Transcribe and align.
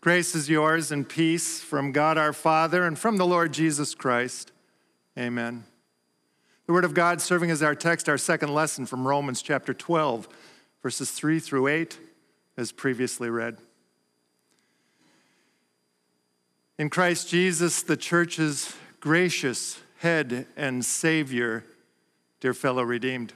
Grace 0.00 0.36
is 0.36 0.48
yours 0.48 0.92
and 0.92 1.08
peace 1.08 1.60
from 1.60 1.90
God 1.90 2.16
our 2.16 2.32
Father 2.32 2.84
and 2.84 2.96
from 2.96 3.16
the 3.16 3.26
Lord 3.26 3.52
Jesus 3.52 3.96
Christ. 3.96 4.52
Amen. 5.18 5.64
The 6.66 6.72
Word 6.72 6.84
of 6.84 6.94
God 6.94 7.20
serving 7.20 7.50
as 7.50 7.64
our 7.64 7.74
text, 7.74 8.08
our 8.08 8.16
second 8.16 8.54
lesson 8.54 8.86
from 8.86 9.08
Romans 9.08 9.42
chapter 9.42 9.74
12, 9.74 10.28
verses 10.84 11.10
3 11.10 11.40
through 11.40 11.66
8, 11.66 11.98
as 12.56 12.70
previously 12.70 13.28
read. 13.28 13.58
In 16.78 16.90
Christ 16.90 17.28
Jesus, 17.28 17.82
the 17.82 17.96
church's 17.96 18.76
gracious 19.00 19.80
head 19.98 20.46
and 20.56 20.84
Savior, 20.84 21.64
dear 22.38 22.54
fellow 22.54 22.84
redeemed. 22.84 23.32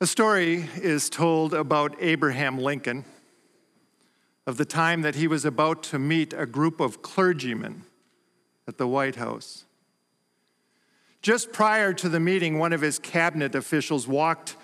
A 0.00 0.06
story 0.08 0.68
is 0.74 1.08
told 1.08 1.54
about 1.54 1.94
Abraham 2.00 2.58
Lincoln 2.58 3.04
of 4.46 4.56
the 4.56 4.64
time 4.64 5.02
that 5.02 5.14
he 5.14 5.28
was 5.28 5.44
about 5.44 5.82
to 5.84 5.98
meet 5.98 6.32
a 6.32 6.46
group 6.46 6.80
of 6.80 7.02
clergymen 7.02 7.84
at 8.66 8.78
the 8.78 8.86
White 8.86 9.16
House. 9.16 9.64
Just 11.20 11.52
prior 11.52 11.92
to 11.92 12.08
the 12.08 12.18
meeting, 12.18 12.58
one 12.58 12.72
of 12.72 12.80
his 12.80 12.98
cabinet 12.98 13.54
officials 13.54 14.08
walked 14.08 14.56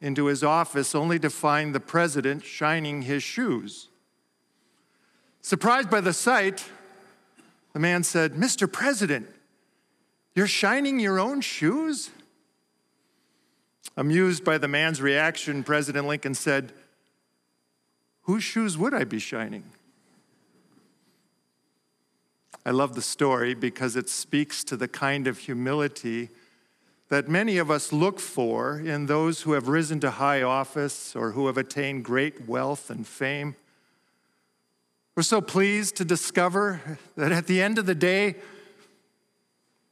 into 0.00 0.26
his 0.26 0.42
office 0.42 0.94
only 0.94 1.18
to 1.18 1.28
find 1.28 1.74
the 1.74 1.80
president 1.80 2.44
shining 2.44 3.02
his 3.02 3.22
shoes. 3.22 3.88
Surprised 5.42 5.90
by 5.90 6.00
the 6.00 6.12
sight, 6.12 6.64
the 7.72 7.78
man 7.78 8.02
said, 8.02 8.34
Mr. 8.34 8.70
President, 8.70 9.28
you're 10.34 10.46
shining 10.46 10.98
your 10.98 11.18
own 11.18 11.40
shoes? 11.40 12.10
Amused 13.96 14.44
by 14.44 14.58
the 14.58 14.68
man's 14.68 15.00
reaction, 15.00 15.62
President 15.62 16.06
Lincoln 16.06 16.34
said, 16.34 16.72
Whose 18.26 18.42
shoes 18.42 18.76
would 18.76 18.92
I 18.92 19.04
be 19.04 19.20
shining? 19.20 19.62
I 22.64 22.70
love 22.70 22.96
the 22.96 23.02
story 23.02 23.54
because 23.54 23.94
it 23.94 24.08
speaks 24.08 24.64
to 24.64 24.76
the 24.76 24.88
kind 24.88 25.28
of 25.28 25.38
humility 25.38 26.30
that 27.08 27.28
many 27.28 27.58
of 27.58 27.70
us 27.70 27.92
look 27.92 28.18
for 28.18 28.80
in 28.80 29.06
those 29.06 29.42
who 29.42 29.52
have 29.52 29.68
risen 29.68 30.00
to 30.00 30.10
high 30.10 30.42
office 30.42 31.14
or 31.14 31.30
who 31.30 31.46
have 31.46 31.56
attained 31.56 32.04
great 32.04 32.48
wealth 32.48 32.90
and 32.90 33.06
fame. 33.06 33.54
We're 35.14 35.22
so 35.22 35.40
pleased 35.40 35.96
to 35.98 36.04
discover 36.04 36.98
that 37.16 37.30
at 37.30 37.46
the 37.46 37.62
end 37.62 37.78
of 37.78 37.86
the 37.86 37.94
day, 37.94 38.34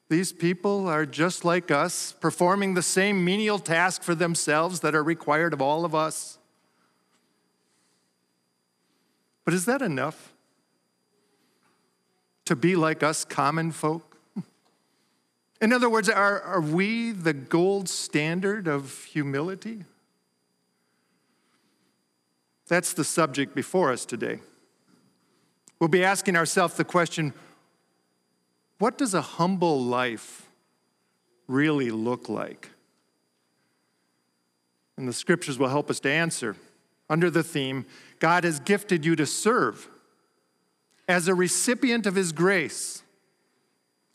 these 0.08 0.32
people 0.32 0.88
are 0.88 1.06
just 1.06 1.44
like 1.44 1.70
us, 1.70 2.16
performing 2.20 2.74
the 2.74 2.82
same 2.82 3.24
menial 3.24 3.60
task 3.60 4.02
for 4.02 4.16
themselves 4.16 4.80
that 4.80 4.96
are 4.96 5.04
required 5.04 5.52
of 5.52 5.62
all 5.62 5.84
of 5.84 5.94
us. 5.94 6.38
But 9.44 9.54
is 9.54 9.64
that 9.66 9.82
enough? 9.82 10.32
To 12.46 12.56
be 12.56 12.76
like 12.76 13.02
us 13.02 13.24
common 13.24 13.72
folk? 13.72 14.18
In 15.60 15.72
other 15.72 15.88
words, 15.88 16.08
are, 16.08 16.40
are 16.40 16.60
we 16.60 17.12
the 17.12 17.32
gold 17.32 17.88
standard 17.88 18.66
of 18.66 19.04
humility? 19.04 19.84
That's 22.66 22.92
the 22.92 23.04
subject 23.04 23.54
before 23.54 23.92
us 23.92 24.04
today. 24.04 24.40
We'll 25.78 25.88
be 25.88 26.04
asking 26.04 26.36
ourselves 26.36 26.74
the 26.74 26.84
question 26.84 27.34
what 28.78 28.98
does 28.98 29.14
a 29.14 29.22
humble 29.22 29.80
life 29.80 30.48
really 31.46 31.90
look 31.90 32.28
like? 32.28 32.70
And 34.96 35.08
the 35.08 35.12
scriptures 35.12 35.58
will 35.58 35.68
help 35.68 35.90
us 35.90 36.00
to 36.00 36.10
answer 36.10 36.56
under 37.08 37.30
the 37.30 37.42
theme 37.42 37.86
God 38.18 38.44
has 38.44 38.60
gifted 38.60 39.04
you 39.04 39.16
to 39.16 39.26
serve 39.26 39.88
as 41.06 41.28
a 41.28 41.34
recipient 41.34 42.06
of 42.06 42.14
His 42.14 42.32
grace 42.32 43.02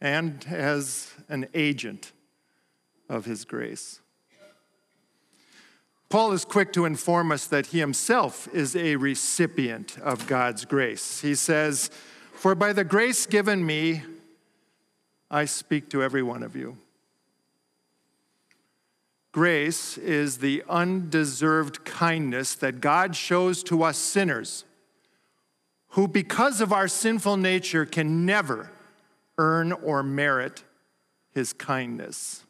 and 0.01 0.45
as 0.49 1.13
an 1.27 1.47
agent 1.53 2.11
of 3.07 3.25
His 3.25 3.45
grace. 3.45 3.99
Paul 6.09 6.31
is 6.31 6.43
quick 6.43 6.73
to 6.73 6.85
inform 6.85 7.31
us 7.31 7.45
that 7.45 7.67
he 7.67 7.77
himself 7.77 8.47
is 8.51 8.75
a 8.75 8.95
recipient 8.95 9.99
of 9.99 10.25
God's 10.25 10.65
grace. 10.65 11.21
He 11.21 11.35
says, 11.35 11.91
For 12.33 12.55
by 12.55 12.73
the 12.73 12.83
grace 12.83 13.27
given 13.27 13.63
me, 13.63 14.01
I 15.29 15.45
speak 15.45 15.87
to 15.89 16.01
every 16.01 16.23
one 16.23 16.41
of 16.41 16.55
you. 16.55 16.77
Grace 19.31 19.97
is 19.97 20.39
the 20.39 20.63
undeserved 20.67 21.85
kindness 21.85 22.55
that 22.55 22.81
God 22.81 23.15
shows 23.15 23.61
to 23.63 23.83
us 23.83 23.97
sinners 23.97 24.65
who, 25.89 26.07
because 26.07 26.61
of 26.61 26.73
our 26.73 26.87
sinful 26.87 27.37
nature, 27.37 27.85
can 27.85 28.25
never 28.25 28.71
earn 29.37 29.71
or 29.71 30.03
merit 30.03 30.63
his 31.31 31.53
kindness. 31.53 32.43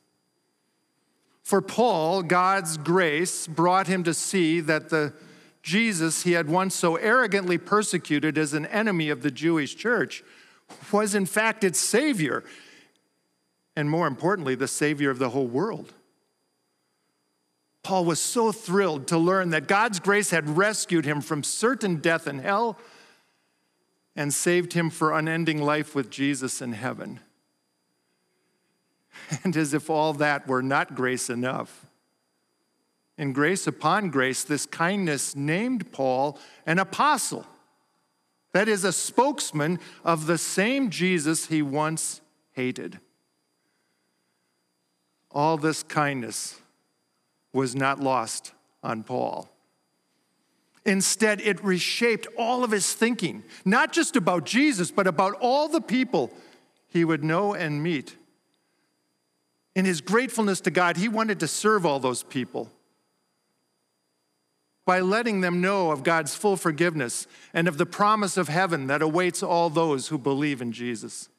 For 1.43 1.61
Paul, 1.61 2.23
God's 2.23 2.77
grace 2.77 3.47
brought 3.47 3.87
him 3.87 4.03
to 4.03 4.13
see 4.13 4.59
that 4.61 4.89
the 4.89 5.13
Jesus 5.61 6.23
he 6.23 6.33
had 6.33 6.47
once 6.47 6.75
so 6.75 6.95
arrogantly 6.95 7.57
persecuted 7.57 8.37
as 8.37 8.53
an 8.53 8.65
enemy 8.67 9.09
of 9.09 9.21
the 9.21 9.31
Jewish 9.31 9.75
church 9.75 10.23
was, 10.91 11.15
in 11.15 11.25
fact, 11.25 11.63
its 11.63 11.79
Savior, 11.79 12.43
and 13.75 13.89
more 13.89 14.07
importantly, 14.07 14.55
the 14.55 14.67
Savior 14.67 15.09
of 15.09 15.19
the 15.19 15.29
whole 15.29 15.47
world. 15.47 15.93
Paul 17.83 18.05
was 18.05 18.19
so 18.19 18.51
thrilled 18.51 19.07
to 19.07 19.17
learn 19.17 19.51
that 19.51 19.67
God's 19.67 19.99
grace 19.99 20.31
had 20.31 20.57
rescued 20.57 21.05
him 21.05 21.21
from 21.21 21.43
certain 21.43 21.97
death 21.97 22.27
in 22.27 22.39
hell 22.39 22.77
and 24.15 24.33
saved 24.33 24.73
him 24.73 24.89
for 24.89 25.17
unending 25.17 25.61
life 25.61 25.95
with 25.95 26.09
Jesus 26.09 26.61
in 26.61 26.73
heaven. 26.73 27.19
And 29.43 29.55
as 29.57 29.73
if 29.73 29.89
all 29.89 30.13
that 30.13 30.47
were 30.47 30.63
not 30.63 30.95
grace 30.95 31.29
enough, 31.29 31.85
in 33.17 33.33
grace 33.33 33.67
upon 33.67 34.09
grace, 34.09 34.43
this 34.43 34.65
kindness 34.65 35.35
named 35.35 35.91
Paul 35.91 36.39
an 36.65 36.79
apostle. 36.79 37.45
That 38.53 38.69
is, 38.69 38.83
a 38.85 38.93
spokesman 38.93 39.79
of 40.05 40.25
the 40.25 40.37
same 40.37 40.89
Jesus 40.89 41.47
he 41.47 41.61
once 41.61 42.21
hated. 42.53 42.99
All 45.31 45.57
this 45.57 45.83
kindness 45.83 46.59
was 47.53 47.75
not 47.75 47.99
lost 47.99 48.53
on 48.83 49.03
Paul. 49.03 49.49
Instead, 50.85 51.41
it 51.41 51.63
reshaped 51.63 52.27
all 52.37 52.63
of 52.63 52.71
his 52.71 52.93
thinking, 52.93 53.43
not 53.65 53.91
just 53.91 54.15
about 54.15 54.45
Jesus, 54.45 54.91
but 54.91 55.07
about 55.07 55.33
all 55.39 55.67
the 55.67 55.81
people 55.81 56.31
he 56.87 57.05
would 57.05 57.23
know 57.23 57.53
and 57.53 57.83
meet. 57.83 58.15
In 59.75 59.85
his 59.85 60.01
gratefulness 60.01 60.61
to 60.61 60.71
God, 60.71 60.97
he 60.97 61.07
wanted 61.07 61.39
to 61.41 61.47
serve 61.47 61.85
all 61.85 61.99
those 61.99 62.23
people 62.23 62.71
by 64.85 64.99
letting 64.99 65.41
them 65.41 65.61
know 65.61 65.91
of 65.91 66.01
God's 66.01 66.33
full 66.33 66.57
forgiveness 66.57 67.27
and 67.53 67.67
of 67.67 67.77
the 67.77 67.85
promise 67.85 68.37
of 68.37 68.47
heaven 68.47 68.87
that 68.87 69.03
awaits 69.03 69.43
all 69.43 69.69
those 69.69 70.07
who 70.07 70.17
believe 70.17 70.61
in 70.61 70.71
Jesus. 70.71 71.29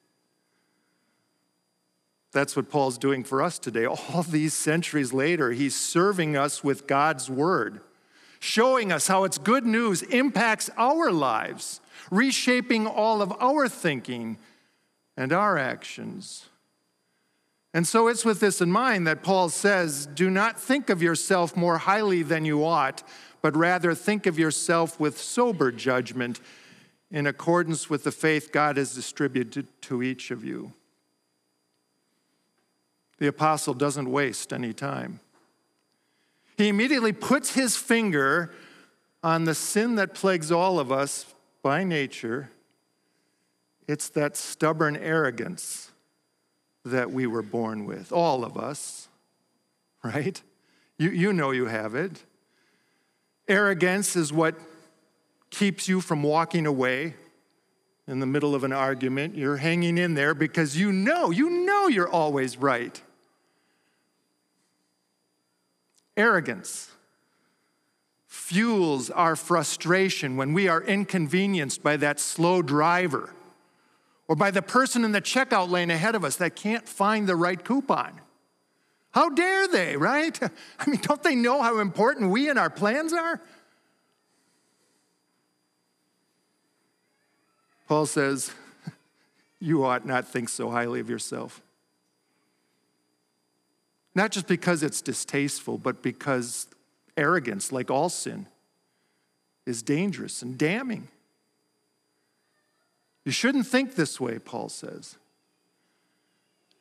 That's 2.33 2.55
what 2.55 2.71
Paul's 2.71 2.99
doing 2.99 3.25
for 3.25 3.43
us 3.43 3.59
today. 3.59 3.87
All 3.87 4.23
these 4.23 4.55
centuries 4.55 5.13
later, 5.13 5.51
he's 5.51 5.75
serving 5.75 6.37
us 6.37 6.63
with 6.63 6.87
God's 6.87 7.29
word, 7.29 7.81
showing 8.39 8.93
us 8.93 9.09
how 9.09 9.25
its 9.25 9.39
good 9.39 9.67
news 9.67 10.03
impacts 10.03 10.71
our 10.77 11.11
lives, 11.11 11.81
reshaping 12.11 12.87
all 12.87 13.21
of 13.21 13.33
our 13.41 13.69
thinking 13.69 14.39
and 15.17 15.33
our 15.33 15.59
actions. 15.59 16.47
And 17.75 17.87
so 17.87 18.09
it's 18.09 18.25
with 18.25 18.41
this 18.41 18.61
in 18.61 18.71
mind 18.71 19.07
that 19.07 19.23
Paul 19.23 19.49
says, 19.49 20.07
Do 20.07 20.31
not 20.31 20.59
think 20.59 20.91
of 20.91 21.03
yourself 21.03 21.57
more 21.57 21.79
highly 21.79 22.23
than 22.23 22.45
you 22.45 22.65
ought, 22.65 23.03
but 23.43 23.57
rather 23.57 23.95
think 23.95 24.27
of 24.27 24.39
yourself 24.39 24.99
with 24.99 25.19
sober 25.19 25.71
judgment 25.71 26.41
in 27.10 27.27
accordance 27.27 27.91
with 27.91 28.04
the 28.04 28.13
faith 28.13 28.53
God 28.53 28.77
has 28.77 28.95
distributed 28.95 29.66
to 29.83 30.03
each 30.03 30.31
of 30.31 30.45
you 30.45 30.72
the 33.21 33.28
apostle 33.28 33.75
doesn't 33.75 34.11
waste 34.11 34.53
any 34.53 34.72
time. 34.72 35.21
He 36.57 36.69
immediately 36.69 37.13
puts 37.13 37.55
his 37.55 37.77
finger 37.77 38.51
on 39.22 39.45
the 39.45 39.55
sin 39.55 39.95
that 39.97 40.15
plagues 40.15 40.51
all 40.51 40.81
of 40.81 40.91
us 40.91 41.27
by 41.63 41.84
nature. 41.84 42.51
It's 43.87 44.09
that 44.11 44.37
stubborn 44.37 44.97
arrogance 44.97 45.93
that 46.84 47.11
we 47.11 47.27
were 47.27 47.43
born 47.43 47.84
with, 47.84 48.11
all 48.11 48.43
of 48.43 48.57
us, 48.57 49.09
right? 50.03 50.41
You, 50.99 51.11
you 51.11 51.33
know 51.33 51.51
you 51.51 51.66
have 51.66 51.95
it. 51.95 52.25
Arrogance 53.49 54.16
is 54.16 54.33
what 54.33 54.55
keeps 55.51 55.89
you 55.89 56.01
from 56.01 56.23
walking 56.23 56.66
away 56.66 57.15
in 58.07 58.21
the 58.21 58.27
middle 58.27 58.55
of 58.55 58.65
an 58.65 58.73
argument. 58.73 59.34
You're 59.34 59.59
hanging 59.59 59.99
in 59.99 60.15
there 60.15 60.34
because 60.34 60.77
you 60.77 60.91
know, 60.91 61.31
you 61.31 61.51
know 61.51 61.89
you're 61.89 62.09
always 62.09 62.57
right. 62.57 63.01
Fuels 68.27 69.10
our 69.10 69.36
frustration 69.36 70.36
when 70.36 70.53
we 70.53 70.68
are 70.68 70.83
inconvenienced 70.83 71.83
by 71.83 71.97
that 71.97 72.21
slow 72.21 72.62
driver 72.62 73.30
or 74.28 74.36
by 74.36 74.51
the 74.51 74.62
person 74.62 75.04
in 75.04 75.12
the 75.12 75.21
checkout 75.21 75.71
lane 75.71 75.91
ahead 75.91 76.15
of 76.15 76.24
us 76.24 76.36
that 76.36 76.54
can't 76.54 76.89
find 76.89 77.28
the 77.28 77.34
right 77.34 77.65
coupon. 77.65 78.21
How 79.12 79.28
dare 79.28 79.66
they, 79.66 79.97
right? 79.97 80.41
I 80.78 80.91
mean, 80.91 81.01
don't 81.03 81.22
they 81.22 81.34
know 81.34 81.62
how 81.62 81.80
important 81.80 82.30
we 82.30 82.48
and 82.48 82.59
our 82.59 82.71
plans 82.71 83.13
are? 83.13 83.41
Paul 87.89 88.06
says, 88.06 88.53
You 89.59 89.84
ought 89.84 90.06
not 90.06 90.28
think 90.28 90.48
so 90.48 90.71
highly 90.71 91.01
of 91.01 91.10
yourself. 91.10 91.60
Not 94.15 94.33
just 94.33 94.47
because 94.47 94.83
it's 94.83 95.01
distasteful, 95.01 95.78
but 95.78 96.03
because 96.03 96.66
arrogance, 97.16 97.71
like 97.71 97.91
all 97.91 98.09
sin, 98.09 98.47
is 99.66 99.83
dangerous 99.83 100.42
and 100.42 100.59
damning. 100.59 101.09
You 103.24 103.33
shouldn't 103.33 103.66
think 103.66 103.95
this 103.95 104.21
way, 104.21 104.39
Paul 104.39 104.68
says. 104.68 105.16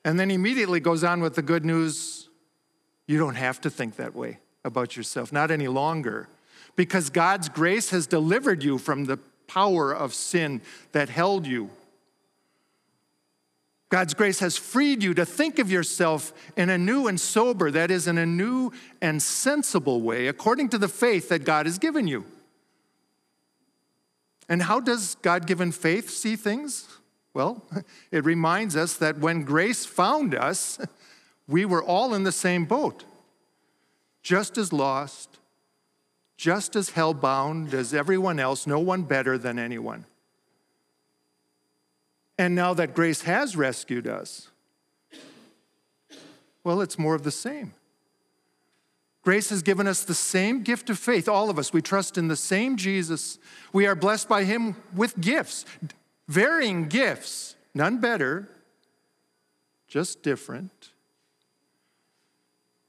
And 0.03 0.19
then 0.19 0.31
immediately 0.31 0.79
goes 0.79 1.03
on 1.03 1.21
with 1.21 1.35
the 1.35 1.41
good 1.41 1.65
news 1.65 2.29
you 3.07 3.17
don't 3.17 3.35
have 3.35 3.59
to 3.61 3.69
think 3.69 3.95
that 3.97 4.15
way 4.15 4.39
about 4.63 4.95
yourself, 4.95 5.33
not 5.33 5.51
any 5.51 5.67
longer, 5.67 6.27
because 6.75 7.09
God's 7.09 7.49
grace 7.49 7.89
has 7.89 8.07
delivered 8.07 8.63
you 8.63 8.77
from 8.77 9.05
the 9.05 9.17
power 9.47 9.91
of 9.91 10.13
sin 10.13 10.61
that 10.91 11.09
held 11.09 11.47
you. 11.47 11.69
God's 13.89 14.13
grace 14.13 14.39
has 14.39 14.55
freed 14.55 15.01
you 15.01 15.15
to 15.15 15.25
think 15.25 15.57
of 15.57 15.71
yourself 15.71 16.31
in 16.55 16.69
a 16.69 16.77
new 16.77 17.07
and 17.07 17.19
sober, 17.19 17.71
that 17.71 17.89
is, 17.89 18.07
in 18.07 18.19
a 18.19 18.25
new 18.25 18.71
and 19.01 19.21
sensible 19.21 20.01
way, 20.01 20.27
according 20.27 20.69
to 20.69 20.77
the 20.77 20.87
faith 20.87 21.29
that 21.29 21.43
God 21.43 21.65
has 21.65 21.79
given 21.79 22.07
you. 22.07 22.23
And 24.47 24.61
how 24.61 24.79
does 24.79 25.15
God 25.15 25.47
given 25.47 25.71
faith 25.71 26.09
see 26.09 26.35
things? 26.35 26.87
Well, 27.33 27.63
it 28.11 28.25
reminds 28.25 28.75
us 28.75 28.95
that 28.97 29.17
when 29.17 29.43
grace 29.43 29.85
found 29.85 30.35
us, 30.35 30.79
we 31.47 31.65
were 31.65 31.83
all 31.83 32.13
in 32.13 32.23
the 32.23 32.31
same 32.31 32.65
boat, 32.65 33.05
just 34.21 34.57
as 34.59 34.71
lost, 34.71 35.39
just 36.37 36.75
as 36.75 36.91
hell 36.91 37.15
bound 37.15 37.73
as 37.73 37.93
everyone 37.93 38.39
else, 38.39 38.67
no 38.67 38.79
one 38.79 39.01
better 39.01 39.37
than 39.37 39.57
anyone. 39.57 40.05
And 42.39 42.55
now 42.55 42.73
that 42.73 42.95
grace 42.95 43.23
has 43.23 43.57
rescued 43.57 44.07
us, 44.07 44.47
well, 46.63 46.79
it's 46.79 46.97
more 46.97 47.13
of 47.13 47.23
the 47.23 47.31
same. 47.31 47.73
Grace 49.23 49.49
has 49.49 49.61
given 49.61 49.87
us 49.87 50.05
the 50.05 50.13
same 50.13 50.63
gift 50.63 50.89
of 50.89 50.97
faith, 50.97 51.27
all 51.27 51.49
of 51.49 51.59
us. 51.59 51.73
We 51.73 51.81
trust 51.81 52.17
in 52.17 52.29
the 52.29 52.37
same 52.37 52.77
Jesus. 52.77 53.39
We 53.73 53.85
are 53.85 53.93
blessed 53.93 54.29
by 54.29 54.45
him 54.45 54.77
with 54.95 55.19
gifts, 55.19 55.65
varying 56.29 56.87
gifts, 56.87 57.57
none 57.75 57.99
better, 57.99 58.47
just 59.89 60.23
different. 60.23 60.91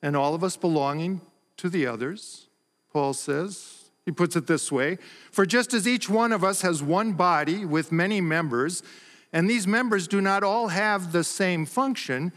And 0.00 0.16
all 0.16 0.36
of 0.36 0.44
us 0.44 0.56
belonging 0.56 1.22
to 1.56 1.68
the 1.68 1.88
others, 1.88 2.46
Paul 2.92 3.14
says. 3.14 3.78
He 4.06 4.12
puts 4.12 4.36
it 4.36 4.46
this 4.46 4.70
way 4.70 4.98
For 5.32 5.44
just 5.44 5.74
as 5.74 5.88
each 5.88 6.08
one 6.08 6.32
of 6.32 6.44
us 6.44 6.62
has 6.62 6.84
one 6.84 7.14
body 7.14 7.64
with 7.64 7.90
many 7.90 8.20
members, 8.20 8.84
and 9.32 9.48
these 9.48 9.66
members 9.66 10.08
do 10.08 10.20
not 10.20 10.42
all 10.42 10.68
have 10.68 11.12
the 11.12 11.24
same 11.24 11.66
function, 11.66 12.32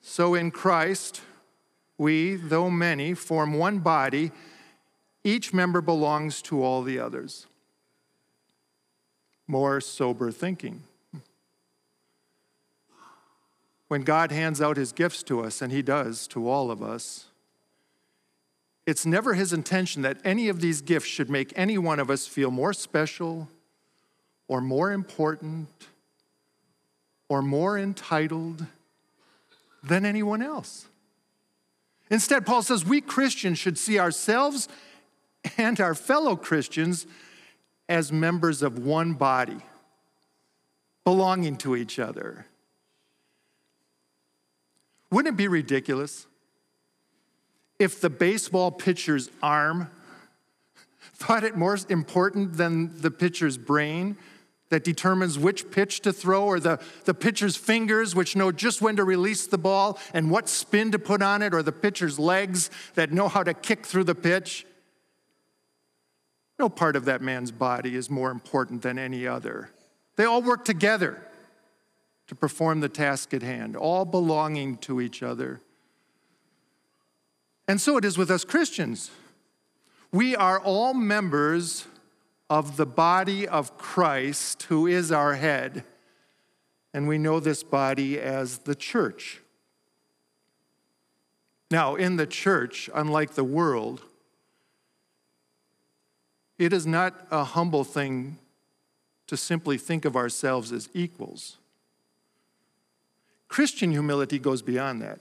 so 0.00 0.34
in 0.34 0.50
Christ, 0.50 1.22
we, 1.96 2.36
though 2.36 2.70
many, 2.70 3.14
form 3.14 3.54
one 3.54 3.78
body, 3.78 4.32
each 5.24 5.52
member 5.52 5.80
belongs 5.80 6.42
to 6.42 6.62
all 6.62 6.82
the 6.82 6.98
others. 6.98 7.46
More 9.46 9.80
sober 9.80 10.30
thinking. 10.30 10.82
When 13.88 14.02
God 14.02 14.30
hands 14.30 14.60
out 14.60 14.76
his 14.76 14.92
gifts 14.92 15.22
to 15.24 15.42
us, 15.42 15.60
and 15.60 15.72
he 15.72 15.82
does 15.82 16.26
to 16.28 16.48
all 16.48 16.70
of 16.70 16.82
us, 16.82 17.26
it's 18.86 19.04
never 19.04 19.34
his 19.34 19.52
intention 19.52 20.02
that 20.02 20.18
any 20.24 20.48
of 20.48 20.60
these 20.60 20.80
gifts 20.80 21.08
should 21.08 21.28
make 21.28 21.52
any 21.56 21.76
one 21.76 21.98
of 21.98 22.10
us 22.10 22.26
feel 22.26 22.50
more 22.50 22.72
special 22.72 23.48
or 24.48 24.60
more 24.60 24.92
important 24.92 25.68
or 27.30 27.40
more 27.40 27.78
entitled 27.78 28.66
than 29.84 30.04
anyone 30.04 30.42
else. 30.42 30.86
Instead, 32.10 32.44
Paul 32.44 32.62
says 32.62 32.84
we 32.84 33.00
Christians 33.00 33.56
should 33.56 33.78
see 33.78 34.00
ourselves 34.00 34.68
and 35.56 35.80
our 35.80 35.94
fellow 35.94 36.34
Christians 36.34 37.06
as 37.88 38.12
members 38.12 38.62
of 38.62 38.80
one 38.80 39.14
body, 39.14 39.58
belonging 41.04 41.56
to 41.58 41.76
each 41.76 42.00
other. 42.00 42.46
Wouldn't 45.12 45.34
it 45.34 45.36
be 45.36 45.48
ridiculous 45.48 46.26
if 47.78 48.00
the 48.00 48.10
baseball 48.10 48.72
pitcher's 48.72 49.30
arm 49.40 49.88
thought 51.14 51.44
it 51.44 51.56
more 51.56 51.78
important 51.88 52.56
than 52.56 53.00
the 53.00 53.10
pitcher's 53.10 53.56
brain 53.56 54.16
that 54.70 54.84
determines 54.84 55.38
which 55.38 55.70
pitch 55.70 56.00
to 56.00 56.12
throw, 56.12 56.44
or 56.44 56.58
the, 56.58 56.80
the 57.04 57.14
pitcher's 57.14 57.56
fingers, 57.56 58.14
which 58.14 58.34
know 58.34 58.50
just 58.50 58.80
when 58.80 58.96
to 58.96 59.04
release 59.04 59.46
the 59.46 59.58
ball 59.58 59.98
and 60.14 60.30
what 60.30 60.48
spin 60.48 60.90
to 60.92 60.98
put 60.98 61.22
on 61.22 61.42
it, 61.42 61.52
or 61.52 61.62
the 61.62 61.72
pitcher's 61.72 62.18
legs 62.18 62.70
that 62.94 63.12
know 63.12 63.28
how 63.28 63.42
to 63.42 63.52
kick 63.52 63.84
through 63.84 64.04
the 64.04 64.14
pitch? 64.14 64.64
No 66.58 66.68
part 66.68 66.94
of 66.94 67.04
that 67.06 67.20
man's 67.20 67.50
body 67.50 67.96
is 67.96 68.08
more 68.08 68.30
important 68.30 68.82
than 68.82 68.98
any 68.98 69.26
other. 69.26 69.70
They 70.16 70.24
all 70.24 70.42
work 70.42 70.64
together 70.64 71.20
to 72.28 72.34
perform 72.34 72.80
the 72.80 72.88
task 72.88 73.34
at 73.34 73.42
hand, 73.42 73.76
all 73.76 74.04
belonging 74.04 74.76
to 74.78 75.00
each 75.00 75.22
other. 75.22 75.60
And 77.66 77.80
so 77.80 77.96
it 77.96 78.04
is 78.04 78.16
with 78.16 78.30
us 78.30 78.44
Christians. 78.44 79.10
We 80.12 80.36
are 80.36 80.60
all 80.60 80.94
members 80.94 81.86
of 82.50 82.76
the 82.76 82.84
body 82.84 83.46
of 83.46 83.78
Christ, 83.78 84.64
who 84.64 84.88
is 84.88 85.12
our 85.12 85.36
head. 85.36 85.84
And 86.92 87.06
we 87.06 87.16
know 87.16 87.38
this 87.38 87.62
body 87.62 88.20
as 88.20 88.58
the 88.58 88.74
church. 88.74 89.40
Now, 91.70 91.94
in 91.94 92.16
the 92.16 92.26
church, 92.26 92.90
unlike 92.92 93.34
the 93.34 93.44
world, 93.44 94.02
it 96.58 96.72
is 96.72 96.84
not 96.84 97.28
a 97.30 97.44
humble 97.44 97.84
thing 97.84 98.38
to 99.28 99.36
simply 99.36 99.78
think 99.78 100.04
of 100.04 100.16
ourselves 100.16 100.72
as 100.72 100.88
equals. 100.92 101.58
Christian 103.46 103.92
humility 103.92 104.40
goes 104.40 104.60
beyond 104.60 105.00
that. 105.02 105.20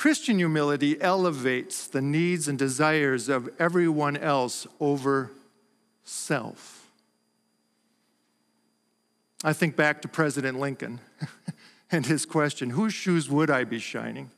Christian 0.00 0.38
humility 0.38 0.98
elevates 0.98 1.86
the 1.86 2.00
needs 2.00 2.48
and 2.48 2.58
desires 2.58 3.28
of 3.28 3.50
everyone 3.58 4.16
else 4.16 4.66
over 4.80 5.30
self. 6.04 6.90
I 9.44 9.52
think 9.52 9.76
back 9.76 10.00
to 10.00 10.08
President 10.08 10.58
Lincoln 10.58 11.00
and 11.90 12.06
his 12.06 12.24
question 12.24 12.70
whose 12.70 12.94
shoes 12.94 13.28
would 13.28 13.50
I 13.50 13.64
be 13.64 13.78
shining? 13.78 14.30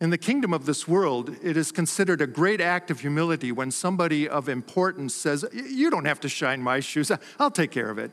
In 0.00 0.10
the 0.10 0.16
kingdom 0.16 0.54
of 0.54 0.64
this 0.64 0.86
world, 0.86 1.36
it 1.42 1.56
is 1.56 1.72
considered 1.72 2.20
a 2.20 2.28
great 2.28 2.60
act 2.60 2.92
of 2.92 3.00
humility 3.00 3.50
when 3.50 3.72
somebody 3.72 4.28
of 4.28 4.48
importance 4.48 5.16
says, 5.16 5.44
You 5.52 5.90
don't 5.90 6.04
have 6.04 6.20
to 6.20 6.28
shine 6.28 6.62
my 6.62 6.78
shoes, 6.78 7.10
I'll 7.40 7.50
take 7.50 7.72
care 7.72 7.90
of 7.90 7.98
it. 7.98 8.12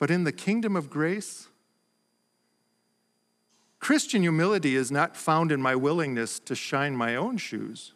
But 0.00 0.10
in 0.10 0.24
the 0.24 0.32
kingdom 0.32 0.74
of 0.74 0.90
grace, 0.90 1.46
Christian 3.78 4.22
humility 4.22 4.74
is 4.74 4.90
not 4.90 5.16
found 5.16 5.52
in 5.52 5.62
my 5.62 5.76
willingness 5.76 6.40
to 6.40 6.56
shine 6.56 6.96
my 6.96 7.14
own 7.14 7.36
shoes, 7.36 7.92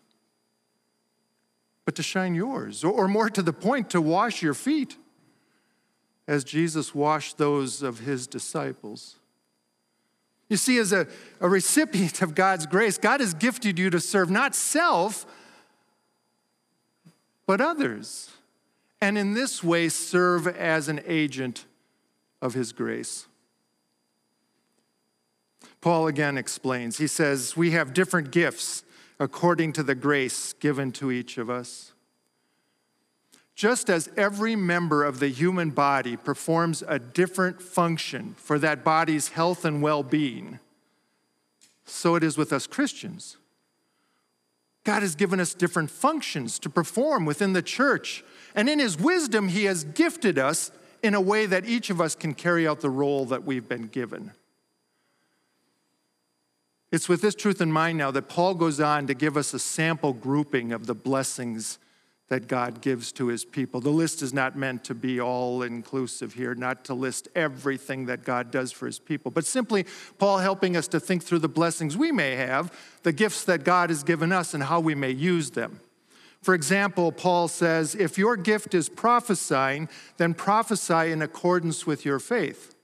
but 1.84 1.94
to 1.96 2.02
shine 2.02 2.34
yours, 2.34 2.84
or 2.84 3.08
more 3.08 3.30
to 3.30 3.42
the 3.42 3.52
point, 3.54 3.90
to 3.90 4.00
wash 4.00 4.42
your 4.42 4.54
feet, 4.54 4.96
as 6.28 6.44
Jesus 6.44 6.94
washed 6.94 7.38
those 7.38 7.82
of 7.82 8.00
his 8.00 8.26
disciples. 8.26 9.16
You 10.50 10.58
see, 10.58 10.78
as 10.78 10.92
a, 10.92 11.06
a 11.40 11.48
recipient 11.48 12.20
of 12.20 12.34
God's 12.34 12.66
grace, 12.66 12.98
God 12.98 13.20
has 13.20 13.32
gifted 13.32 13.78
you 13.78 13.88
to 13.88 13.98
serve 13.98 14.30
not 14.30 14.54
self, 14.54 15.26
but 17.46 17.62
others. 17.62 18.30
And 19.00 19.16
in 19.16 19.32
this 19.32 19.64
way, 19.64 19.88
serve 19.88 20.46
as 20.46 20.88
an 20.88 21.00
agent 21.06 21.64
of 22.44 22.52
His 22.52 22.72
grace. 22.72 23.26
Paul 25.80 26.06
again 26.06 26.36
explains. 26.36 26.98
He 26.98 27.06
says, 27.06 27.56
We 27.56 27.72
have 27.72 27.94
different 27.94 28.30
gifts 28.30 28.84
according 29.18 29.72
to 29.72 29.82
the 29.82 29.94
grace 29.94 30.52
given 30.52 30.92
to 30.92 31.10
each 31.10 31.38
of 31.38 31.48
us. 31.48 31.92
Just 33.54 33.88
as 33.88 34.10
every 34.16 34.56
member 34.56 35.04
of 35.04 35.20
the 35.20 35.28
human 35.28 35.70
body 35.70 36.16
performs 36.16 36.82
a 36.86 36.98
different 36.98 37.62
function 37.62 38.34
for 38.36 38.58
that 38.58 38.84
body's 38.84 39.28
health 39.28 39.64
and 39.64 39.80
well 39.80 40.02
being, 40.02 40.58
So 41.86 42.14
it 42.14 42.22
is 42.22 42.36
with 42.36 42.52
us 42.52 42.66
Christians. 42.66 43.38
God 44.84 45.00
has 45.00 45.14
given 45.14 45.40
us 45.40 45.54
different 45.54 45.90
functions 45.90 46.58
to 46.58 46.68
perform 46.68 47.24
within 47.24 47.54
the 47.54 47.62
church. 47.62 48.22
And 48.54 48.68
in 48.68 48.78
His 48.78 48.98
wisdom, 48.98 49.48
He 49.48 49.64
has 49.64 49.84
gifted 49.84 50.38
us 50.38 50.70
in 51.04 51.14
a 51.14 51.20
way 51.20 51.44
that 51.44 51.66
each 51.66 51.90
of 51.90 52.00
us 52.00 52.14
can 52.14 52.32
carry 52.32 52.66
out 52.66 52.80
the 52.80 52.88
role 52.88 53.26
that 53.26 53.44
we've 53.44 53.68
been 53.68 53.88
given. 53.88 54.32
It's 56.90 57.10
with 57.10 57.20
this 57.20 57.34
truth 57.34 57.60
in 57.60 57.70
mind 57.70 57.98
now 57.98 58.10
that 58.10 58.30
Paul 58.30 58.54
goes 58.54 58.80
on 58.80 59.06
to 59.08 59.14
give 59.14 59.36
us 59.36 59.52
a 59.52 59.58
sample 59.58 60.14
grouping 60.14 60.72
of 60.72 60.86
the 60.86 60.94
blessings 60.94 61.78
that 62.28 62.48
God 62.48 62.80
gives 62.80 63.12
to 63.12 63.26
his 63.26 63.44
people. 63.44 63.82
The 63.82 63.90
list 63.90 64.22
is 64.22 64.32
not 64.32 64.56
meant 64.56 64.82
to 64.84 64.94
be 64.94 65.20
all 65.20 65.62
inclusive 65.62 66.32
here, 66.32 66.54
not 66.54 66.86
to 66.86 66.94
list 66.94 67.28
everything 67.34 68.06
that 68.06 68.24
God 68.24 68.50
does 68.50 68.72
for 68.72 68.86
his 68.86 68.98
people, 68.98 69.30
but 69.30 69.44
simply 69.44 69.84
Paul 70.16 70.38
helping 70.38 70.74
us 70.74 70.88
to 70.88 71.00
think 71.00 71.22
through 71.22 71.40
the 71.40 71.48
blessings 71.48 71.98
we 71.98 72.12
may 72.12 72.36
have, 72.36 72.72
the 73.02 73.12
gifts 73.12 73.44
that 73.44 73.62
God 73.62 73.90
has 73.90 74.04
given 74.04 74.32
us, 74.32 74.54
and 74.54 74.62
how 74.62 74.80
we 74.80 74.94
may 74.94 75.10
use 75.10 75.50
them. 75.50 75.80
For 76.44 76.52
example, 76.52 77.10
Paul 77.10 77.48
says, 77.48 77.94
if 77.94 78.18
your 78.18 78.36
gift 78.36 78.74
is 78.74 78.90
prophesying, 78.90 79.88
then 80.18 80.34
prophesy 80.34 81.10
in 81.10 81.22
accordance 81.22 81.86
with 81.86 82.04
your 82.04 82.18
faith. 82.18 82.74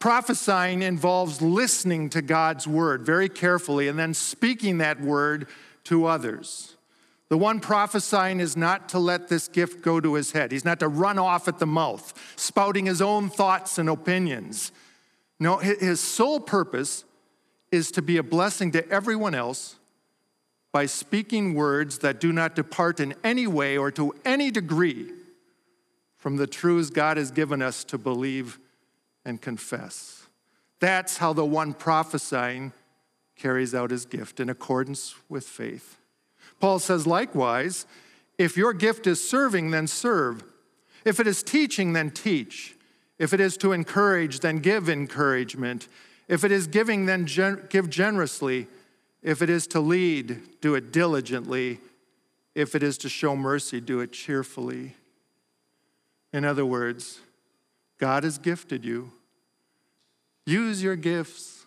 Prophesying 0.00 0.82
involves 0.82 1.40
listening 1.40 2.10
to 2.10 2.20
God's 2.20 2.66
word 2.66 3.02
very 3.06 3.28
carefully 3.28 3.86
and 3.86 3.96
then 3.96 4.14
speaking 4.14 4.78
that 4.78 5.00
word 5.00 5.46
to 5.84 6.06
others. 6.06 6.74
The 7.28 7.38
one 7.38 7.60
prophesying 7.60 8.40
is 8.40 8.56
not 8.56 8.88
to 8.88 8.98
let 8.98 9.28
this 9.28 9.46
gift 9.46 9.80
go 9.80 10.00
to 10.00 10.14
his 10.14 10.32
head. 10.32 10.50
He's 10.50 10.64
not 10.64 10.80
to 10.80 10.88
run 10.88 11.20
off 11.20 11.46
at 11.46 11.60
the 11.60 11.66
mouth, 11.66 12.12
spouting 12.34 12.86
his 12.86 13.00
own 13.00 13.30
thoughts 13.30 13.78
and 13.78 13.88
opinions. 13.88 14.72
No, 15.38 15.58
his 15.58 16.00
sole 16.00 16.40
purpose 16.40 17.04
is 17.70 17.92
to 17.92 18.02
be 18.02 18.16
a 18.16 18.24
blessing 18.24 18.72
to 18.72 18.88
everyone 18.90 19.36
else 19.36 19.76
by 20.72 20.86
speaking 20.86 21.54
words 21.54 21.98
that 21.98 22.18
do 22.18 22.32
not 22.32 22.54
depart 22.54 22.98
in 22.98 23.14
any 23.22 23.46
way 23.46 23.76
or 23.76 23.90
to 23.90 24.14
any 24.24 24.50
degree 24.50 25.12
from 26.16 26.36
the 26.36 26.46
truths 26.46 26.88
God 26.90 27.18
has 27.18 27.30
given 27.30 27.60
us 27.60 27.84
to 27.84 27.98
believe 27.98 28.58
and 29.24 29.40
confess. 29.40 30.26
That's 30.80 31.18
how 31.18 31.32
the 31.32 31.44
one 31.44 31.74
prophesying 31.74 32.72
carries 33.36 33.74
out 33.74 33.90
his 33.90 34.06
gift 34.06 34.40
in 34.40 34.48
accordance 34.48 35.14
with 35.28 35.44
faith. 35.44 35.98
Paul 36.58 36.78
says, 36.78 37.06
likewise, 37.06 37.86
if 38.38 38.56
your 38.56 38.72
gift 38.72 39.06
is 39.06 39.28
serving, 39.28 39.72
then 39.72 39.86
serve. 39.86 40.42
If 41.04 41.20
it 41.20 41.26
is 41.26 41.42
teaching, 41.42 41.92
then 41.92 42.10
teach. 42.10 42.76
If 43.18 43.32
it 43.32 43.40
is 43.40 43.56
to 43.58 43.72
encourage, 43.72 44.40
then 44.40 44.60
give 44.60 44.88
encouragement. 44.88 45.88
If 46.28 46.44
it 46.44 46.52
is 46.52 46.66
giving, 46.66 47.06
then 47.06 47.26
gen- 47.26 47.66
give 47.68 47.90
generously. 47.90 48.68
If 49.22 49.40
it 49.40 49.48
is 49.48 49.66
to 49.68 49.80
lead, 49.80 50.60
do 50.60 50.74
it 50.74 50.92
diligently. 50.92 51.78
If 52.54 52.74
it 52.74 52.82
is 52.82 52.98
to 52.98 53.08
show 53.08 53.36
mercy, 53.36 53.80
do 53.80 54.00
it 54.00 54.12
cheerfully. 54.12 54.96
In 56.32 56.44
other 56.44 56.66
words, 56.66 57.20
God 57.98 58.24
has 58.24 58.38
gifted 58.38 58.84
you. 58.84 59.12
Use 60.44 60.82
your 60.82 60.96
gifts. 60.96 61.66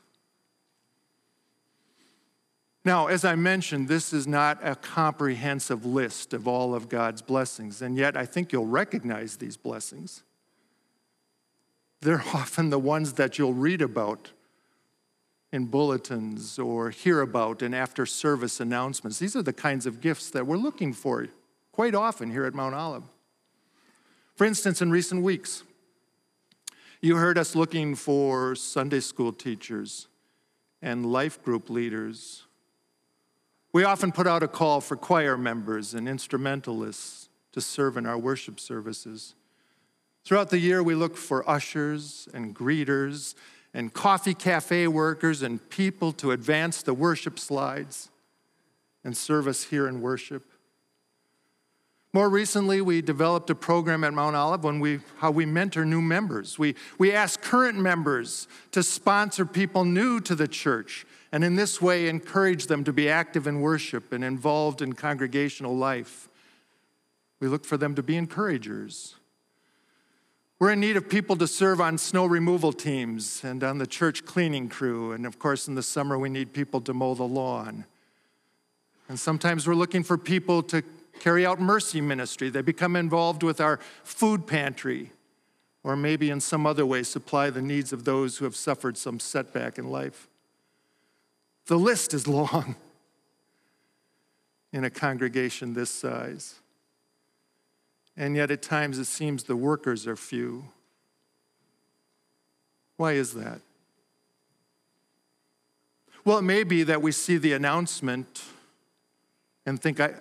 Now, 2.83 3.07
as 3.07 3.25
I 3.25 3.35
mentioned, 3.35 3.87
this 3.87 4.13
is 4.13 4.27
not 4.27 4.59
a 4.61 4.75
comprehensive 4.75 5.85
list 5.85 6.33
of 6.33 6.47
all 6.47 6.75
of 6.75 6.89
God's 6.89 7.21
blessings, 7.21 7.81
and 7.81 7.97
yet 7.97 8.15
I 8.15 8.25
think 8.25 8.51
you'll 8.51 8.67
recognize 8.67 9.37
these 9.37 9.57
blessings. 9.57 10.23
They're 12.01 12.23
often 12.33 12.69
the 12.69 12.77
ones 12.77 13.13
that 13.13 13.39
you'll 13.39 13.53
read 13.53 13.81
about 13.81 14.31
in 15.55 15.65
bulletins 15.65 16.59
or 16.59 16.91
hear 16.91 17.21
about 17.21 17.61
in 17.63 17.73
after 17.73 18.05
service 18.05 18.59
announcements. 18.59 19.17
These 19.17 19.35
are 19.35 19.41
the 19.41 19.53
kinds 19.53 19.85
of 19.85 20.01
gifts 20.01 20.29
that 20.31 20.45
we're 20.45 20.57
looking 20.57 20.93
for 20.93 21.27
quite 21.71 21.95
often 21.95 22.29
here 22.29 22.45
at 22.45 22.53
Mount 22.53 22.75
Olive. 22.75 23.03
For 24.35 24.45
instance, 24.45 24.81
in 24.81 24.91
recent 24.91 25.23
weeks, 25.23 25.63
you 27.01 27.15
heard 27.15 27.37
us 27.37 27.55
looking 27.55 27.95
for 27.95 28.55
Sunday 28.55 28.99
school 28.99 29.33
teachers 29.33 30.07
and 30.81 31.05
life 31.05 31.43
group 31.43 31.69
leaders 31.69 32.45
we 33.75 33.83
often 33.83 34.13
put 34.13 34.25
out 34.25 34.41
a 34.41 34.47
call 34.47 34.79
for 34.79 34.95
choir 34.95 35.35
members 35.35 35.93
and 35.93 36.07
instrumentalists 36.07 37.27
to 37.51 37.59
serve 37.59 37.97
in 37.97 38.05
our 38.05 38.17
worship 38.17 38.57
services. 38.57 39.35
Throughout 40.23 40.49
the 40.49 40.59
year, 40.59 40.81
we 40.81 40.95
look 40.95 41.17
for 41.17 41.43
ushers 41.49 42.29
and 42.33 42.55
greeters 42.55 43.35
and 43.75 43.93
coffee 43.93 44.33
cafe 44.33 44.87
workers 44.87 45.41
and 45.41 45.69
people 45.69 46.13
to 46.13 46.31
advance 46.31 46.81
the 46.81 46.93
worship 46.93 47.37
slides 47.37 48.09
and 49.03 49.15
serve 49.15 49.47
us 49.47 49.65
here 49.65 49.85
in 49.85 50.01
worship. 50.01 50.43
More 52.13 52.29
recently, 52.29 52.79
we 52.79 53.01
developed 53.01 53.49
a 53.49 53.55
program 53.55 54.05
at 54.05 54.13
Mount 54.13 54.33
Olive 54.33 54.63
when 54.63 54.79
we, 54.79 55.01
how 55.17 55.29
we 55.29 55.45
mentor 55.45 55.83
new 55.83 56.01
members. 56.01 56.57
We, 56.57 56.75
we 56.97 57.11
ask 57.11 57.41
current 57.41 57.77
members 57.77 58.47
to 58.71 58.81
sponsor 58.81 59.45
people 59.45 59.83
new 59.83 60.21
to 60.21 60.35
the 60.35 60.47
church 60.47 61.05
and 61.33 61.43
in 61.43 61.57
this 61.57 61.81
way 61.81 62.07
encourage 62.07 62.67
them 62.67 62.85
to 62.85 62.93
be 62.93 63.09
active 63.09 63.45
in 63.45 63.59
worship 63.59 64.13
and 64.13 64.23
involved 64.23 64.81
in 64.81 64.93
congregational 64.93 65.75
life. 65.75 66.29
We 67.41 67.49
look 67.49 67.65
for 67.65 67.75
them 67.75 67.93
to 67.95 68.01
be 68.01 68.15
encouragers. 68.15 69.15
We're 70.57 70.71
in 70.71 70.79
need 70.79 70.95
of 70.95 71.09
people 71.09 71.35
to 71.37 71.47
serve 71.47 71.81
on 71.81 71.97
snow 71.97 72.25
removal 72.25 72.71
teams 72.71 73.43
and 73.43 73.61
on 73.61 73.77
the 73.77 73.87
church 73.87 74.25
cleaning 74.25 74.69
crew. 74.69 75.11
And 75.11 75.25
of 75.25 75.37
course, 75.37 75.67
in 75.67 75.75
the 75.75 75.83
summer, 75.83 76.17
we 76.17 76.29
need 76.29 76.53
people 76.53 76.79
to 76.81 76.93
mow 76.93 77.13
the 77.13 77.23
lawn. 77.23 77.83
And 79.09 79.19
sometimes 79.19 79.67
we're 79.67 79.75
looking 79.75 80.01
for 80.01 80.17
people 80.17 80.63
to 80.63 80.81
carry 81.19 81.45
out 81.45 81.59
mercy 81.59 81.99
ministry. 81.99 82.49
They 82.49 82.61
become 82.61 82.95
involved 82.95 83.43
with 83.43 83.59
our 83.59 83.79
food 84.03 84.47
pantry, 84.47 85.11
or 85.83 85.97
maybe 85.97 86.29
in 86.29 86.39
some 86.39 86.65
other 86.65 86.85
way 86.85 87.03
supply 87.03 87.49
the 87.49 87.61
needs 87.61 87.91
of 87.91 88.05
those 88.05 88.37
who 88.37 88.45
have 88.45 88.55
suffered 88.55 88.97
some 88.97 89.19
setback 89.19 89.77
in 89.77 89.89
life. 89.89 90.29
The 91.67 91.77
list 91.77 92.13
is 92.13 92.27
long 92.29 92.75
in 94.71 94.85
a 94.85 94.89
congregation 94.89 95.73
this 95.73 95.89
size. 95.89 96.55
And 98.17 98.35
yet, 98.35 98.51
at 98.51 98.61
times, 98.61 98.97
it 98.97 99.05
seems 99.05 99.43
the 99.43 99.55
workers 99.55 100.07
are 100.07 100.15
few. 100.15 100.65
Why 102.97 103.13
is 103.13 103.33
that? 103.33 103.59
Well, 106.23 106.37
it 106.39 106.43
may 106.43 106.63
be 106.63 106.83
that 106.83 107.01
we 107.01 107.11
see 107.11 107.37
the 107.37 107.53
announcement 107.53 108.43
and 109.65 109.81
think, 109.81 109.99
I, 109.99 110.13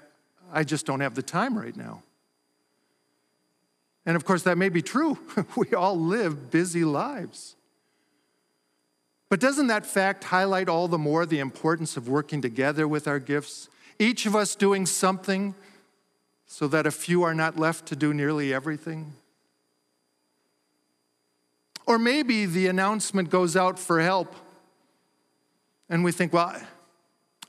I 0.52 0.64
just 0.64 0.86
don't 0.86 1.00
have 1.00 1.14
the 1.14 1.22
time 1.22 1.56
right 1.56 1.76
now. 1.76 2.02
And 4.06 4.16
of 4.16 4.24
course, 4.24 4.42
that 4.42 4.58
may 4.58 4.68
be 4.68 4.82
true. 4.82 5.18
we 5.56 5.72
all 5.74 5.98
live 5.98 6.50
busy 6.50 6.84
lives. 6.84 7.56
But 9.30 9.40
doesn't 9.40 9.68
that 9.68 9.86
fact 9.86 10.24
highlight 10.24 10.68
all 10.68 10.88
the 10.88 10.98
more 10.98 11.24
the 11.24 11.40
importance 11.40 11.96
of 11.96 12.08
working 12.08 12.42
together 12.42 12.86
with 12.86 13.08
our 13.08 13.18
gifts? 13.18 13.68
Each 13.98 14.26
of 14.26 14.36
us 14.36 14.54
doing 14.54 14.86
something 14.86 15.54
so 16.46 16.68
that 16.68 16.86
a 16.86 16.90
few 16.90 17.22
are 17.22 17.34
not 17.34 17.58
left 17.58 17.86
to 17.86 17.96
do 17.96 18.14
nearly 18.14 18.52
everything? 18.52 19.12
Or 21.86 21.98
maybe 21.98 22.46
the 22.46 22.66
announcement 22.66 23.30
goes 23.30 23.56
out 23.56 23.78
for 23.78 24.00
help 24.00 24.34
and 25.88 26.02
we 26.02 26.12
think, 26.12 26.32
well, 26.32 26.54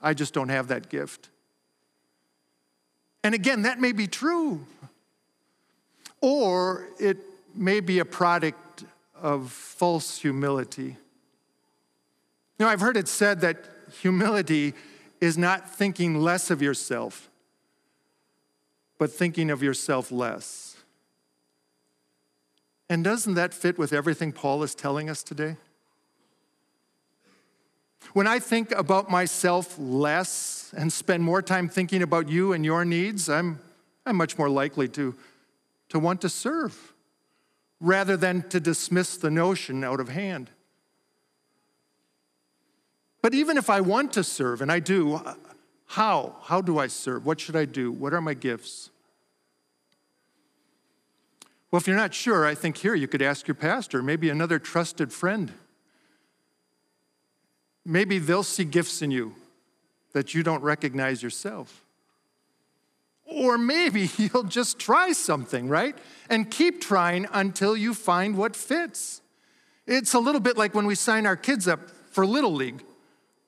I 0.01 0.13
just 0.13 0.33
don't 0.33 0.49
have 0.49 0.67
that 0.67 0.89
gift. 0.89 1.29
And 3.23 3.33
again, 3.33 3.63
that 3.63 3.79
may 3.79 3.91
be 3.91 4.07
true. 4.07 4.65
Or 6.21 6.87
it 6.99 7.17
may 7.55 7.79
be 7.79 7.99
a 7.99 8.05
product 8.05 8.83
of 9.15 9.51
false 9.51 10.19
humility. 10.19 10.97
You 12.57 12.65
know, 12.65 12.67
I've 12.67 12.81
heard 12.81 12.97
it 12.97 13.07
said 13.07 13.41
that 13.41 13.65
humility 14.01 14.73
is 15.21 15.37
not 15.37 15.69
thinking 15.69 16.21
less 16.21 16.51
of 16.51 16.61
yourself, 16.61 17.29
but 18.97 19.11
thinking 19.11 19.49
of 19.49 19.61
yourself 19.61 20.11
less. 20.11 20.77
And 22.89 23.03
doesn't 23.03 23.33
that 23.33 23.53
fit 23.53 23.77
with 23.77 23.93
everything 23.93 24.31
Paul 24.31 24.63
is 24.63 24.75
telling 24.75 25.09
us 25.09 25.23
today? 25.23 25.57
When 28.13 28.27
I 28.27 28.39
think 28.39 28.71
about 28.71 29.09
myself 29.09 29.75
less 29.77 30.73
and 30.77 30.93
spend 30.93 31.23
more 31.23 31.41
time 31.41 31.67
thinking 31.67 32.01
about 32.01 32.29
you 32.29 32.53
and 32.53 32.63
your 32.63 32.85
needs, 32.85 33.27
I'm, 33.27 33.59
I'm 34.05 34.15
much 34.15 34.37
more 34.37 34.49
likely 34.49 34.87
to, 34.89 35.15
to 35.89 35.99
want 35.99 36.21
to 36.21 36.29
serve 36.29 36.93
rather 37.81 38.15
than 38.15 38.47
to 38.49 38.59
dismiss 38.59 39.17
the 39.17 39.31
notion 39.31 39.83
out 39.83 39.99
of 39.99 40.09
hand. 40.09 40.49
But 43.21 43.33
even 43.33 43.57
if 43.57 43.69
I 43.69 43.81
want 43.81 44.13
to 44.13 44.23
serve, 44.23 44.61
and 44.61 44.71
I 44.71 44.79
do, 44.79 45.19
how? 45.85 46.35
How 46.43 46.61
do 46.61 46.79
I 46.79 46.87
serve? 46.87 47.25
What 47.25 47.39
should 47.39 47.55
I 47.55 47.65
do? 47.65 47.91
What 47.91 48.13
are 48.13 48.21
my 48.21 48.33
gifts? 48.33 48.89
Well, 51.71 51.79
if 51.79 51.87
you're 51.87 51.95
not 51.95 52.13
sure, 52.13 52.45
I 52.45 52.55
think 52.55 52.77
here 52.77 52.95
you 52.95 53.07
could 53.07 53.21
ask 53.21 53.47
your 53.47 53.55
pastor, 53.55 54.01
maybe 54.01 54.29
another 54.29 54.59
trusted 54.59 55.11
friend. 55.11 55.51
Maybe 57.85 58.17
they'll 58.17 58.43
see 58.43 58.63
gifts 58.63 59.01
in 59.01 59.11
you 59.11 59.35
that 60.13 60.33
you 60.33 60.41
don't 60.41 60.61
recognize 60.63 61.21
yourself. 61.21 61.85
Or 63.25 63.57
maybe 63.57 64.09
you'll 64.17 64.43
just 64.43 64.79
try 64.79 65.11
something, 65.11 65.67
right? 65.67 65.97
And 66.29 66.49
keep 66.49 66.81
trying 66.81 67.27
until 67.33 67.75
you 67.75 67.93
find 67.93 68.37
what 68.37 68.55
fits. 68.55 69.21
It's 69.85 70.13
a 70.13 70.19
little 70.19 70.41
bit 70.41 70.57
like 70.57 70.73
when 70.73 70.85
we 70.85 70.95
sign 70.95 71.25
our 71.25 71.35
kids 71.35 71.67
up 71.67 71.89
for 72.09 72.25
Little 72.25 72.53
League. 72.53 72.83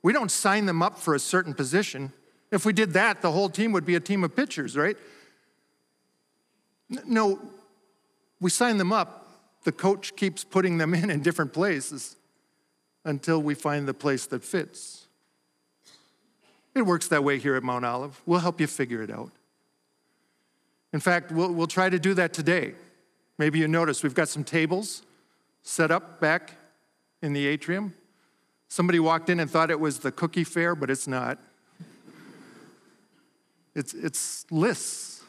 We 0.03 0.13
don't 0.13 0.29
sign 0.29 0.65
them 0.65 0.82
up 0.82 1.00
for 1.00 1.15
a 1.15 1.20
certain 1.20 1.53
position. 1.53 2.12
If 2.51 2.66
we 2.66 2.74
did 2.74 2.94
that, 2.94 3.22
the 3.22 3.32
whole 3.32 3.50
team 3.50 3.72
would 3.74 3.86
be 3.86 3.96
a 3.96 4.00
team 4.00 4.24
of 4.24 4.36
pitchers, 4.36 4.77
right? 4.77 4.98
No, 7.06 7.39
we 8.39 8.50
sign 8.50 8.77
them 8.77 8.94
up. 8.94 9.25
The 9.63 9.72
coach 9.72 10.16
keeps 10.16 10.44
putting 10.44 10.77
them 10.77 10.94
in 10.94 11.10
in 11.10 11.22
different 11.22 11.51
places 11.51 12.16
until 13.04 13.42
we 13.42 13.54
find 13.54 13.88
the 13.88 13.94
place 13.94 14.25
that 14.27 14.44
fits. 14.44 15.08
It 16.75 16.86
works 16.86 17.08
that 17.08 17.24
way 17.24 17.39
here 17.39 17.56
at 17.56 17.63
Mount 17.63 17.84
Olive. 17.84 18.22
We'll 18.25 18.39
help 18.39 18.62
you 18.62 18.68
figure 18.68 19.01
it 19.01 19.12
out. 19.12 19.32
In 20.94 21.00
fact, 21.00 21.32
we'll, 21.32 21.51
we'll 21.51 21.68
try 21.68 21.89
to 21.89 22.00
do 22.00 22.13
that 22.13 22.34
today. 22.34 22.74
Maybe 23.38 23.60
you 23.60 23.68
noticed 23.68 24.04
we've 24.04 24.13
got 24.13 24.30
some 24.30 24.44
tables 24.44 25.04
set 25.63 25.92
up 25.92 26.22
back 26.22 26.54
in 27.22 27.34
the 27.34 27.46
atrium. 27.46 27.94
Somebody 28.70 29.00
walked 29.00 29.30
in 29.30 29.39
and 29.39 29.50
thought 29.50 29.72
it 29.72 29.80
was 29.80 30.00
the 30.00 30.12
cookie 30.12 30.44
fair, 30.44 30.75
but 30.75 30.89
it's 30.89 31.08
not. 31.08 31.39
It's, 33.77 33.93
it's 33.93 34.43
lists 34.50 35.22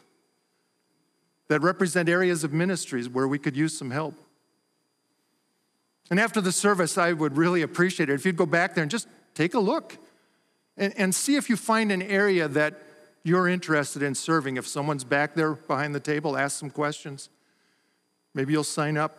that 1.49 1.61
represent 1.61 2.09
areas 2.09 2.45
of 2.45 2.52
ministries 2.52 3.07
where 3.07 3.28
we 3.28 3.38
could 3.38 3.55
use 3.55 3.76
some 3.76 3.90
help. 3.90 4.14
And 6.11 6.19
after 6.19 6.40
the 6.40 6.50
service, 6.50 6.97
I 6.97 7.12
would 7.12 7.37
really 7.37 7.61
appreciate 7.61 8.09
it 8.09 8.14
if 8.14 8.25
you'd 8.25 8.38
go 8.38 8.47
back 8.47 8.75
there 8.75 8.81
and 8.81 8.90
just 8.90 9.07
take 9.35 9.52
a 9.52 9.61
look 9.61 9.99
and, 10.78 10.95
and 10.97 11.14
see 11.14 11.37
if 11.37 11.50
you 11.50 11.57
find 11.57 11.93
an 11.93 12.00
area 12.00 12.49
that 12.49 12.83
you're 13.23 13.49
interested 13.49 14.02
in 14.02 14.14
serving. 14.14 14.57
If 14.57 14.67
someone's 14.67 15.05
back 15.05 15.35
there 15.35 15.52
behind 15.52 15.95
the 15.95 16.00
table, 16.00 16.35
ask 16.35 16.59
some 16.59 16.71
questions. 16.71 17.28
Maybe 18.33 18.55
you'll 18.55 18.64
sign 18.64 18.97
up. 18.97 19.19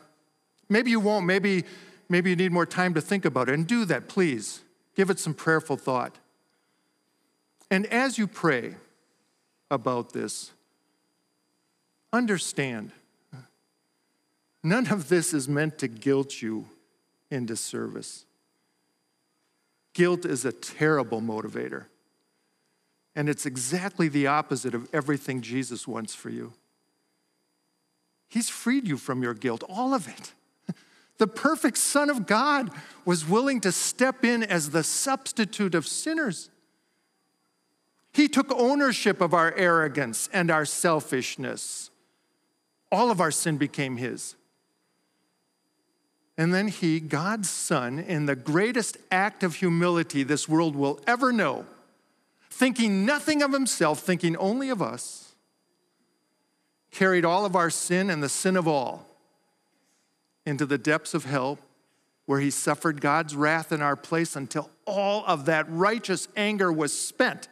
Maybe 0.69 0.89
you 0.89 0.99
won't. 0.99 1.27
Maybe, 1.27 1.65
maybe 2.09 2.31
you 2.31 2.35
need 2.35 2.51
more 2.51 2.65
time 2.65 2.95
to 2.95 3.01
think 3.01 3.25
about 3.25 3.47
it. 3.47 3.53
And 3.53 3.67
do 3.67 3.85
that, 3.85 4.07
please. 4.07 4.61
Give 4.95 5.11
it 5.11 5.19
some 5.19 5.35
prayerful 5.35 5.77
thought. 5.77 6.15
And 7.69 7.85
as 7.85 8.17
you 8.17 8.25
pray 8.25 8.73
about 9.71 10.13
this, 10.13 10.51
understand 12.11 12.91
none 14.63 14.87
of 14.87 15.09
this 15.09 15.33
is 15.33 15.47
meant 15.47 15.77
to 15.79 15.87
guilt 15.87 16.41
you 16.41 16.65
into 17.29 17.55
service. 17.55 18.25
Guilt 19.93 20.25
is 20.25 20.45
a 20.45 20.51
terrible 20.51 21.21
motivator. 21.21 21.85
And 23.15 23.27
it's 23.27 23.45
exactly 23.45 24.07
the 24.07 24.27
opposite 24.27 24.73
of 24.73 24.87
everything 24.93 25.41
Jesus 25.41 25.87
wants 25.87 26.15
for 26.15 26.29
you. 26.29 26.53
He's 28.29 28.49
freed 28.49 28.87
you 28.87 28.97
from 28.97 29.23
your 29.23 29.33
guilt, 29.33 29.63
all 29.67 29.93
of 29.93 30.07
it. 30.07 30.33
The 31.17 31.27
perfect 31.27 31.77
Son 31.77 32.09
of 32.09 32.25
God 32.25 32.71
was 33.03 33.27
willing 33.27 33.59
to 33.61 33.73
step 33.73 34.23
in 34.23 34.41
as 34.41 34.69
the 34.69 34.85
substitute 34.85 35.75
of 35.75 35.85
sinners. 35.85 36.49
He 38.19 38.27
took 38.27 38.51
ownership 38.51 39.21
of 39.21 39.33
our 39.33 39.53
arrogance 39.55 40.27
and 40.33 40.51
our 40.51 40.65
selfishness. 40.65 41.89
All 42.91 43.11
of 43.11 43.21
our 43.21 43.31
sin 43.31 43.55
became 43.55 43.95
His. 43.95 44.35
And 46.37 46.53
then 46.53 46.67
He, 46.67 46.99
God's 46.99 47.49
Son, 47.49 47.97
in 47.97 48.25
the 48.25 48.35
greatest 48.35 48.97
act 49.09 49.41
of 49.41 49.55
humility 49.55 50.23
this 50.23 50.49
world 50.49 50.75
will 50.75 50.99
ever 51.07 51.31
know, 51.31 51.65
thinking 52.49 53.05
nothing 53.05 53.41
of 53.41 53.53
Himself, 53.53 54.01
thinking 54.01 54.35
only 54.35 54.69
of 54.69 54.81
us, 54.81 55.31
carried 56.91 57.23
all 57.23 57.45
of 57.45 57.55
our 57.55 57.69
sin 57.69 58.09
and 58.09 58.21
the 58.21 58.27
sin 58.27 58.57
of 58.57 58.67
all 58.67 59.07
into 60.45 60.65
the 60.65 60.77
depths 60.77 61.13
of 61.13 61.23
hell, 61.23 61.57
where 62.25 62.41
he 62.41 62.51
suffered 62.51 62.99
God's 62.99 63.33
wrath 63.33 63.71
in 63.71 63.81
our 63.81 63.95
place 63.95 64.35
until 64.35 64.69
all 64.83 65.23
of 65.25 65.45
that 65.45 65.67
righteous 65.69 66.27
anger 66.35 66.69
was 66.69 66.91
spent. 66.91 67.47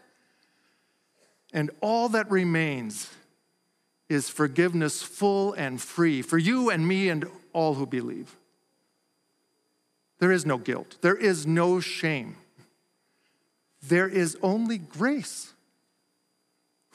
And 1.53 1.71
all 1.81 2.09
that 2.09 2.29
remains 2.29 3.09
is 4.09 4.29
forgiveness 4.29 5.01
full 5.01 5.53
and 5.53 5.81
free 5.81 6.21
for 6.21 6.37
you 6.37 6.69
and 6.69 6.87
me 6.87 7.09
and 7.09 7.25
all 7.53 7.75
who 7.75 7.85
believe. 7.85 8.35
There 10.19 10.31
is 10.31 10.45
no 10.45 10.57
guilt, 10.57 10.97
there 11.01 11.15
is 11.15 11.45
no 11.45 11.79
shame, 11.79 12.37
there 13.81 14.07
is 14.07 14.37
only 14.41 14.77
grace 14.77 15.53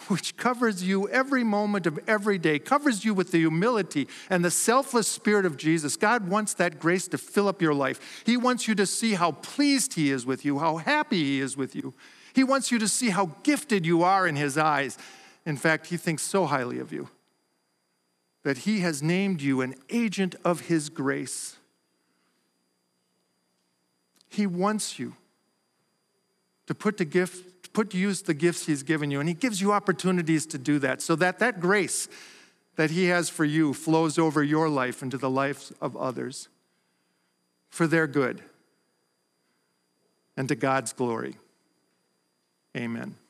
which 0.08 0.36
covers 0.36 0.82
you 0.82 1.08
every 1.08 1.44
moment 1.44 1.86
of 1.86 1.98
every 2.08 2.38
day, 2.38 2.58
covers 2.58 3.04
you 3.04 3.14
with 3.14 3.30
the 3.30 3.38
humility 3.38 4.08
and 4.28 4.44
the 4.44 4.50
selfless 4.50 5.06
spirit 5.06 5.46
of 5.46 5.56
Jesus. 5.56 5.96
God 5.96 6.28
wants 6.28 6.54
that 6.54 6.80
grace 6.80 7.06
to 7.08 7.18
fill 7.18 7.46
up 7.46 7.62
your 7.62 7.74
life. 7.74 8.22
He 8.26 8.36
wants 8.36 8.66
you 8.66 8.74
to 8.76 8.86
see 8.86 9.14
how 9.14 9.32
pleased 9.32 9.94
He 9.94 10.10
is 10.10 10.26
with 10.26 10.44
you, 10.44 10.58
how 10.58 10.78
happy 10.78 11.22
He 11.22 11.40
is 11.40 11.56
with 11.56 11.76
you. 11.76 11.94
He 12.34 12.44
wants 12.44 12.70
you 12.70 12.78
to 12.78 12.88
see 12.88 13.10
how 13.10 13.32
gifted 13.42 13.84
you 13.84 14.02
are 14.02 14.26
in 14.26 14.36
His 14.36 14.56
eyes. 14.56 14.98
In 15.44 15.56
fact, 15.56 15.86
He 15.86 15.96
thinks 15.96 16.22
so 16.22 16.46
highly 16.46 16.78
of 16.78 16.92
you 16.92 17.08
that 18.42 18.58
He 18.58 18.80
has 18.80 19.02
named 19.02 19.40
you 19.40 19.60
an 19.60 19.74
agent 19.90 20.34
of 20.44 20.62
His 20.62 20.88
grace. 20.88 21.56
He 24.28 24.46
wants 24.46 24.98
you 24.98 25.14
to 26.66 26.74
put 26.74 26.96
to 26.98 27.04
gift 27.04 27.72
put 27.72 27.90
to 27.90 27.96
use 27.98 28.22
the 28.22 28.34
gifts 28.34 28.66
He's 28.66 28.82
given 28.82 29.10
you. 29.10 29.20
And 29.20 29.28
He 29.28 29.34
gives 29.34 29.60
you 29.60 29.72
opportunities 29.72 30.46
to 30.46 30.58
do 30.58 30.78
that 30.80 31.00
so 31.00 31.16
that 31.16 31.38
that 31.38 31.60
grace 31.60 32.08
that 32.76 32.90
He 32.90 33.06
has 33.06 33.28
for 33.28 33.44
you 33.44 33.74
flows 33.74 34.18
over 34.18 34.42
your 34.42 34.68
life 34.68 35.02
into 35.02 35.18
the 35.18 35.30
lives 35.30 35.72
of 35.80 35.96
others 35.96 36.48
for 37.70 37.86
their 37.86 38.06
good 38.06 38.42
and 40.36 40.48
to 40.48 40.54
God's 40.54 40.92
glory. 40.92 41.36
Amen. 42.76 43.21